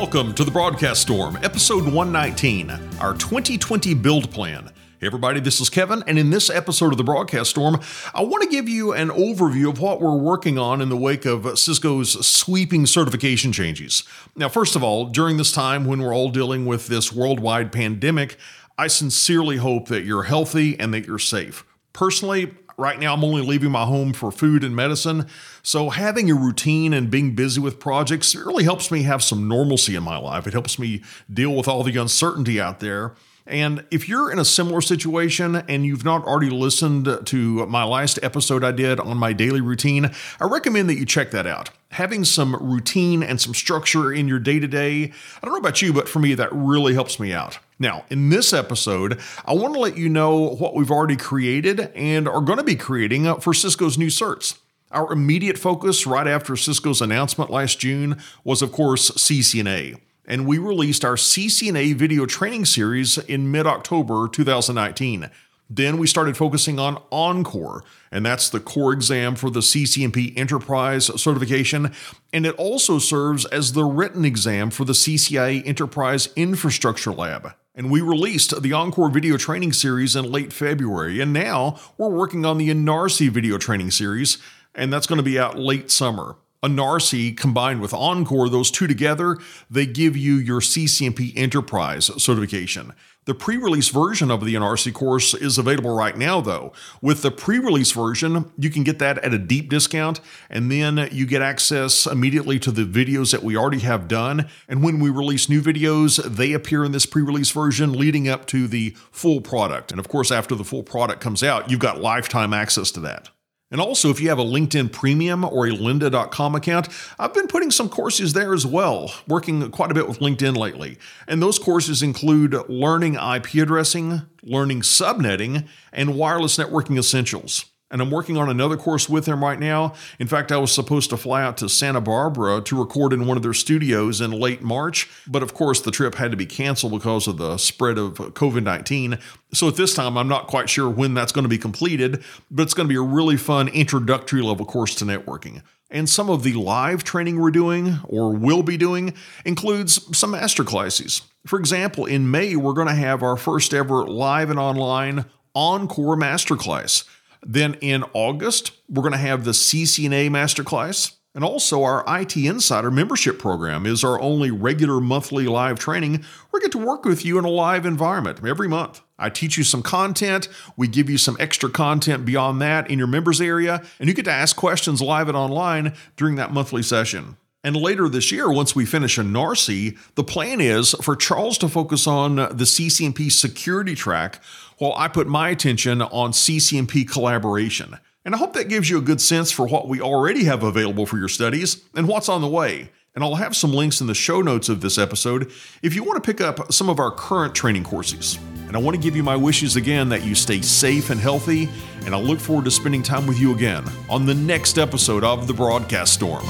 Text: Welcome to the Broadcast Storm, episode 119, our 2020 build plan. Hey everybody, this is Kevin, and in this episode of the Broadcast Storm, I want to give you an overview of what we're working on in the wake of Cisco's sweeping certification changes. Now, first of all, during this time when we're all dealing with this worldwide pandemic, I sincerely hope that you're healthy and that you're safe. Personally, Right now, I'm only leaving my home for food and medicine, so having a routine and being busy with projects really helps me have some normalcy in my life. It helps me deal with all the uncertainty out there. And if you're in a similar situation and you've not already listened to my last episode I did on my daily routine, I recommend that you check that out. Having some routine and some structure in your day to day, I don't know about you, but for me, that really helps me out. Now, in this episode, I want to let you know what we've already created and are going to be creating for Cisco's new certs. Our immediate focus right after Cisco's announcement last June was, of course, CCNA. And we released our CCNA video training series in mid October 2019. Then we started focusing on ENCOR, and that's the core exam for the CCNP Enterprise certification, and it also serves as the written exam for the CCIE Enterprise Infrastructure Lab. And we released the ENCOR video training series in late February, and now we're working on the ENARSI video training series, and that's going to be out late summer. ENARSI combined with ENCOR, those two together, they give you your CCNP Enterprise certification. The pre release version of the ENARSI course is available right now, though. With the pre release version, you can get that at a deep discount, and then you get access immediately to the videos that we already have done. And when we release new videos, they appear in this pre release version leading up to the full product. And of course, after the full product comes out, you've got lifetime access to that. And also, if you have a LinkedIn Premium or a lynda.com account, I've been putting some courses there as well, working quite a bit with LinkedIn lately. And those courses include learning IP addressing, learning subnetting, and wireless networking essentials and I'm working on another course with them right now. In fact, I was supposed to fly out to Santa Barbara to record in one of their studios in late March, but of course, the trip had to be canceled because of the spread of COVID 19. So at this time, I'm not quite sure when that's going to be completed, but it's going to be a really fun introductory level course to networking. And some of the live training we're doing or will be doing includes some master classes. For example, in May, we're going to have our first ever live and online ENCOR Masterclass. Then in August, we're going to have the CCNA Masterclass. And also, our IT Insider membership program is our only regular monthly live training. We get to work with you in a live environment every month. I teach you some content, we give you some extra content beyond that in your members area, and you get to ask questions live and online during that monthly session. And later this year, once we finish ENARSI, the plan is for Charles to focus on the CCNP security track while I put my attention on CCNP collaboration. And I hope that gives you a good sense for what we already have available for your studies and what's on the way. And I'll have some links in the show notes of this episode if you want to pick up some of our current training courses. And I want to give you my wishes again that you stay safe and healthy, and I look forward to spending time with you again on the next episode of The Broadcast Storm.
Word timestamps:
Welcome 0.00 0.32
to 0.36 0.44
the 0.44 0.50
Broadcast 0.50 1.02
Storm, 1.02 1.36
episode 1.42 1.84
119, 1.84 2.70
our 3.00 3.12
2020 3.12 3.92
build 3.92 4.30
plan. 4.30 4.72
Hey 4.98 5.06
everybody, 5.06 5.40
this 5.40 5.60
is 5.60 5.68
Kevin, 5.68 6.02
and 6.06 6.18
in 6.18 6.30
this 6.30 6.48
episode 6.48 6.90
of 6.90 6.96
the 6.96 7.04
Broadcast 7.04 7.50
Storm, 7.50 7.78
I 8.14 8.22
want 8.22 8.42
to 8.42 8.48
give 8.48 8.66
you 8.66 8.94
an 8.94 9.10
overview 9.10 9.68
of 9.68 9.78
what 9.78 10.00
we're 10.00 10.16
working 10.16 10.56
on 10.56 10.80
in 10.80 10.88
the 10.88 10.96
wake 10.96 11.26
of 11.26 11.58
Cisco's 11.58 12.26
sweeping 12.26 12.86
certification 12.86 13.52
changes. 13.52 14.02
Now, 14.34 14.48
first 14.48 14.74
of 14.74 14.82
all, 14.82 15.04
during 15.04 15.36
this 15.36 15.52
time 15.52 15.84
when 15.84 16.00
we're 16.00 16.14
all 16.14 16.30
dealing 16.30 16.64
with 16.64 16.86
this 16.86 17.12
worldwide 17.12 17.70
pandemic, 17.70 18.38
I 18.78 18.86
sincerely 18.86 19.58
hope 19.58 19.88
that 19.88 20.04
you're 20.04 20.22
healthy 20.22 20.80
and 20.80 20.94
that 20.94 21.06
you're 21.06 21.18
safe. 21.18 21.62
Personally, 21.92 22.54
Right 22.80 22.98
now, 22.98 23.12
I'm 23.12 23.22
only 23.22 23.42
leaving 23.42 23.70
my 23.70 23.84
home 23.84 24.14
for 24.14 24.32
food 24.32 24.64
and 24.64 24.74
medicine, 24.74 25.26
so 25.62 25.90
having 25.90 26.30
a 26.30 26.34
routine 26.34 26.94
and 26.94 27.10
being 27.10 27.34
busy 27.34 27.60
with 27.60 27.78
projects 27.78 28.34
really 28.34 28.64
helps 28.64 28.90
me 28.90 29.02
have 29.02 29.22
some 29.22 29.46
normalcy 29.46 29.96
in 29.96 30.02
my 30.02 30.16
life. 30.16 30.46
It 30.46 30.54
helps 30.54 30.78
me 30.78 31.02
deal 31.30 31.54
with 31.54 31.68
all 31.68 31.82
the 31.82 31.94
uncertainty 31.98 32.58
out 32.58 32.80
there. 32.80 33.12
And 33.50 33.84
if 33.90 34.08
you're 34.08 34.30
in 34.30 34.38
a 34.38 34.44
similar 34.44 34.80
situation 34.80 35.56
and 35.56 35.84
you've 35.84 36.04
not 36.04 36.24
already 36.24 36.50
listened 36.50 37.26
to 37.26 37.66
my 37.66 37.82
last 37.82 38.20
episode 38.22 38.62
I 38.62 38.70
did 38.70 39.00
on 39.00 39.16
my 39.18 39.32
daily 39.32 39.60
routine, 39.60 40.12
I 40.40 40.44
recommend 40.44 40.88
that 40.88 40.94
you 40.94 41.04
check 41.04 41.32
that 41.32 41.48
out. 41.48 41.70
Having 41.90 42.26
some 42.26 42.54
routine 42.54 43.24
and 43.24 43.40
some 43.40 43.52
structure 43.52 44.12
in 44.12 44.28
your 44.28 44.38
day 44.38 44.60
to 44.60 44.68
day, 44.68 45.12
I 45.42 45.46
don't 45.46 45.52
know 45.52 45.58
about 45.58 45.82
you, 45.82 45.92
but 45.92 46.08
for 46.08 46.20
me, 46.20 46.34
that 46.34 46.52
really 46.52 46.94
helps 46.94 47.18
me 47.18 47.32
out. 47.32 47.58
Now, 47.80 48.04
in 48.08 48.28
this 48.28 48.52
episode, 48.52 49.18
I 49.44 49.54
want 49.54 49.74
to 49.74 49.80
let 49.80 49.98
you 49.98 50.08
know 50.08 50.50
what 50.50 50.76
we've 50.76 50.90
already 50.90 51.16
created 51.16 51.90
and 51.96 52.28
are 52.28 52.40
going 52.40 52.58
to 52.58 52.64
be 52.64 52.76
creating 52.76 53.40
for 53.40 53.52
Cisco's 53.52 53.98
new 53.98 54.06
certs. 54.06 54.58
Our 54.92 55.12
immediate 55.12 55.58
focus 55.58 56.06
right 56.06 56.28
after 56.28 56.54
Cisco's 56.56 57.00
announcement 57.00 57.50
last 57.50 57.80
June 57.80 58.18
was, 58.44 58.62
of 58.62 58.70
course, 58.70 59.10
CCNA. 59.10 59.98
And 60.26 60.46
we 60.46 60.58
released 60.58 61.04
our 61.04 61.16
CCNA 61.16 61.94
video 61.94 62.26
training 62.26 62.64
series 62.66 63.18
in 63.18 63.50
mid 63.50 63.66
October 63.66 64.28
2019. 64.28 65.30
Then 65.72 65.98
we 65.98 66.08
started 66.08 66.36
focusing 66.36 66.80
on 66.80 66.96
ENCOR, 67.12 67.82
and 68.10 68.26
that's 68.26 68.50
the 68.50 68.58
core 68.58 68.92
exam 68.92 69.36
for 69.36 69.50
the 69.50 69.60
CCNP 69.60 70.36
Enterprise 70.36 71.06
certification, 71.20 71.92
and 72.32 72.44
it 72.44 72.56
also 72.56 72.98
serves 72.98 73.44
as 73.46 73.72
the 73.72 73.84
written 73.84 74.24
exam 74.24 74.70
for 74.70 74.84
the 74.84 74.94
CCIE 74.94 75.64
Enterprise 75.64 76.28
Infrastructure 76.34 77.12
Lab. 77.12 77.54
And 77.72 77.88
we 77.88 78.00
released 78.00 78.60
the 78.62 78.72
ENCOR 78.72 79.12
video 79.12 79.36
training 79.36 79.72
series 79.72 80.16
in 80.16 80.30
late 80.30 80.52
February, 80.52 81.20
and 81.20 81.32
now 81.32 81.78
we're 81.96 82.08
working 82.08 82.44
on 82.44 82.58
the 82.58 82.68
ENARSI 82.68 83.30
video 83.30 83.56
training 83.56 83.92
series, 83.92 84.38
and 84.74 84.92
that's 84.92 85.06
going 85.06 85.18
to 85.18 85.22
be 85.22 85.38
out 85.38 85.56
late 85.56 85.92
summer. 85.92 86.34
ENARSI 86.62 87.36
combined 87.36 87.80
with 87.80 87.92
ENCOR, 87.92 88.50
those 88.50 88.70
two 88.70 88.86
together, 88.86 89.38
they 89.70 89.86
give 89.86 90.16
you 90.16 90.34
your 90.34 90.60
CCNP 90.60 91.32
Enterprise 91.36 92.10
certification. 92.22 92.92
The 93.26 93.34
pre 93.34 93.56
release 93.56 93.88
version 93.90 94.30
of 94.30 94.44
the 94.44 94.54
ENARSI 94.54 94.92
course 94.92 95.34
is 95.34 95.56
available 95.56 95.94
right 95.94 96.16
now, 96.16 96.40
though. 96.40 96.72
With 97.00 97.22
the 97.22 97.30
pre 97.30 97.58
release 97.58 97.92
version, 97.92 98.50
you 98.58 98.70
can 98.70 98.82
get 98.82 98.98
that 98.98 99.18
at 99.18 99.34
a 99.34 99.38
deep 99.38 99.68
discount, 99.68 100.20
and 100.48 100.70
then 100.70 101.08
you 101.12 101.26
get 101.26 101.42
access 101.42 102.06
immediately 102.06 102.58
to 102.58 102.70
the 102.70 102.84
videos 102.84 103.30
that 103.32 103.42
we 103.42 103.56
already 103.56 103.80
have 103.80 104.08
done. 104.08 104.48
And 104.68 104.82
when 104.82 105.00
we 105.00 105.10
release 105.10 105.48
new 105.48 105.60
videos, 105.60 106.22
they 106.24 106.52
appear 106.52 106.84
in 106.84 106.92
this 106.92 107.06
pre 107.06 107.22
release 107.22 107.50
version 107.50 107.92
leading 107.92 108.28
up 108.28 108.46
to 108.46 108.66
the 108.66 108.96
full 109.12 109.40
product. 109.40 109.92
And 109.92 110.00
of 110.00 110.08
course, 110.08 110.30
after 110.30 110.54
the 110.54 110.64
full 110.64 110.82
product 110.82 111.20
comes 111.20 111.42
out, 111.42 111.70
you've 111.70 111.78
got 111.78 112.00
lifetime 112.00 112.52
access 112.52 112.90
to 112.92 113.00
that. 113.00 113.30
And 113.70 113.80
also, 113.80 114.10
if 114.10 114.20
you 114.20 114.28
have 114.30 114.38
a 114.38 114.44
LinkedIn 114.44 114.90
Premium 114.92 115.44
or 115.44 115.66
a 115.66 115.70
lynda.com 115.70 116.54
account, 116.56 116.88
I've 117.18 117.34
been 117.34 117.46
putting 117.46 117.70
some 117.70 117.88
courses 117.88 118.32
there 118.32 118.52
as 118.52 118.66
well, 118.66 119.14
working 119.28 119.70
quite 119.70 119.90
a 119.90 119.94
bit 119.94 120.08
with 120.08 120.18
LinkedIn 120.18 120.56
lately. 120.56 120.98
And 121.28 121.40
those 121.40 121.58
courses 121.58 122.02
include 122.02 122.56
learning 122.68 123.14
IP 123.14 123.54
addressing, 123.54 124.22
learning 124.42 124.80
subnetting, 124.80 125.68
and 125.92 126.16
wireless 126.16 126.56
networking 126.56 126.98
essentials 126.98 127.66
and 127.90 128.00
I'm 128.00 128.10
working 128.10 128.36
on 128.36 128.48
another 128.48 128.76
course 128.76 129.08
with 129.08 129.24
them 129.24 129.42
right 129.42 129.58
now. 129.58 129.94
In 130.18 130.26
fact, 130.26 130.52
I 130.52 130.58
was 130.58 130.72
supposed 130.72 131.10
to 131.10 131.16
fly 131.16 131.42
out 131.42 131.56
to 131.58 131.68
Santa 131.68 132.00
Barbara 132.00 132.60
to 132.62 132.78
record 132.78 133.12
in 133.12 133.26
one 133.26 133.36
of 133.36 133.42
their 133.42 133.54
studios 133.54 134.20
in 134.20 134.30
late 134.30 134.62
March, 134.62 135.08
but 135.26 135.42
of 135.42 135.54
course, 135.54 135.80
the 135.80 135.90
trip 135.90 136.14
had 136.14 136.30
to 136.30 136.36
be 136.36 136.46
canceled 136.46 136.92
because 136.92 137.26
of 137.26 137.36
the 137.38 137.56
spread 137.58 137.98
of 137.98 138.14
COVID 138.14 138.62
19. 138.62 139.18
So 139.52 139.68
at 139.68 139.76
this 139.76 139.94
time, 139.94 140.16
I'm 140.16 140.28
not 140.28 140.46
quite 140.46 140.70
sure 140.70 140.88
when 140.88 141.14
that's 141.14 141.32
going 141.32 141.44
to 141.44 141.48
be 141.48 141.58
completed, 141.58 142.22
but 142.50 142.62
it's 142.62 142.74
going 142.74 142.88
to 142.88 142.92
be 142.92 142.98
a 142.98 143.02
really 143.02 143.36
fun 143.36 143.68
introductory 143.68 144.42
level 144.42 144.64
course 144.66 144.94
to 144.96 145.04
networking. 145.04 145.62
And 145.90 146.08
some 146.08 146.30
of 146.30 146.44
the 146.44 146.52
live 146.52 147.02
training 147.02 147.40
we're 147.40 147.50
doing 147.50 147.98
or 148.04 148.32
will 148.32 148.62
be 148.62 148.76
doing 148.76 149.14
includes 149.44 150.16
some 150.16 150.30
master 150.30 150.62
classes. 150.62 151.22
For 151.46 151.58
example, 151.58 152.06
in 152.06 152.30
May, 152.30 152.54
we're 152.54 152.74
going 152.74 152.86
to 152.86 152.94
have 152.94 153.24
our 153.24 153.36
first 153.36 153.74
ever 153.74 154.06
live 154.06 154.50
and 154.50 154.58
online 154.58 155.24
ENCOR 155.56 156.16
Masterclass. 156.16 157.04
Then 157.42 157.74
in 157.80 158.04
August, 158.12 158.72
we're 158.88 159.02
going 159.02 159.12
to 159.12 159.18
have 159.18 159.44
the 159.44 159.52
CCNA 159.52 160.30
Masterclass. 160.30 161.16
And 161.32 161.44
also, 161.44 161.84
our 161.84 162.04
IT 162.08 162.36
Insider 162.36 162.90
membership 162.90 163.38
program 163.38 163.86
is 163.86 164.02
our 164.02 164.20
only 164.20 164.50
regular 164.50 165.00
monthly 165.00 165.46
live 165.46 165.78
training. 165.78 166.24
We 166.52 166.60
get 166.60 166.72
to 166.72 166.78
work 166.78 167.04
with 167.04 167.24
you 167.24 167.38
in 167.38 167.44
a 167.44 167.50
live 167.50 167.86
environment 167.86 168.44
every 168.44 168.66
month. 168.68 169.00
I 169.16 169.30
teach 169.30 169.56
you 169.56 169.62
some 169.62 169.82
content, 169.82 170.48
we 170.76 170.88
give 170.88 171.08
you 171.08 171.18
some 171.18 171.36
extra 171.38 171.70
content 171.70 172.24
beyond 172.24 172.60
that 172.62 172.90
in 172.90 172.98
your 172.98 173.06
members 173.06 173.40
area, 173.40 173.82
and 174.00 174.08
you 174.08 174.14
get 174.14 174.24
to 174.24 174.32
ask 174.32 174.56
questions 174.56 175.00
live 175.00 175.28
and 175.28 175.36
online 175.36 175.94
during 176.16 176.34
that 176.36 176.52
monthly 176.52 176.82
session. 176.82 177.36
And 177.62 177.76
later 177.76 178.08
this 178.08 178.32
year, 178.32 178.50
once 178.50 178.74
we 178.74 178.86
finish 178.86 179.18
ENARSI, 179.18 179.98
the 180.14 180.24
plan 180.24 180.60
is 180.60 180.94
for 181.02 181.14
Charles 181.14 181.58
to 181.58 181.68
focus 181.68 182.06
on 182.06 182.36
the 182.36 182.64
CCNP 182.64 183.30
security 183.30 183.94
track 183.94 184.42
while 184.78 184.94
I 184.96 185.08
put 185.08 185.26
my 185.26 185.50
attention 185.50 186.00
on 186.00 186.32
CCNP 186.32 187.10
collaboration. 187.10 187.98
And 188.24 188.34
I 188.34 188.38
hope 188.38 188.54
that 188.54 188.68
gives 188.68 188.88
you 188.88 188.96
a 188.96 189.02
good 189.02 189.20
sense 189.20 189.52
for 189.52 189.66
what 189.66 189.88
we 189.88 190.00
already 190.00 190.44
have 190.44 190.62
available 190.62 191.04
for 191.04 191.18
your 191.18 191.28
studies 191.28 191.82
and 191.94 192.08
what's 192.08 192.30
on 192.30 192.40
the 192.40 192.48
way. 192.48 192.90
And 193.14 193.24
I'll 193.24 193.34
have 193.34 193.56
some 193.56 193.72
links 193.72 194.00
in 194.00 194.06
the 194.06 194.14
show 194.14 194.40
notes 194.40 194.68
of 194.68 194.80
this 194.80 194.96
episode 194.96 195.50
if 195.82 195.94
you 195.94 196.04
want 196.04 196.22
to 196.22 196.26
pick 196.26 196.40
up 196.40 196.72
some 196.72 196.88
of 196.88 196.98
our 196.98 197.10
current 197.10 197.54
training 197.54 197.84
courses. 197.84 198.38
And 198.68 198.76
I 198.76 198.80
want 198.80 198.94
to 198.94 199.02
give 199.02 199.16
you 199.16 199.22
my 199.22 199.36
wishes 199.36 199.76
again 199.76 200.08
that 200.10 200.24
you 200.24 200.34
stay 200.34 200.60
safe 200.60 201.10
and 201.10 201.20
healthy, 201.20 201.68
and 202.06 202.14
I 202.14 202.18
look 202.18 202.38
forward 202.38 202.66
to 202.66 202.70
spending 202.70 203.02
time 203.02 203.26
with 203.26 203.40
you 203.40 203.52
again 203.52 203.84
on 204.08 204.26
the 204.26 204.34
next 204.34 204.78
episode 204.78 205.24
of 205.24 205.48
The 205.48 205.54
Broadcast 205.54 206.14
Storm. 206.14 206.44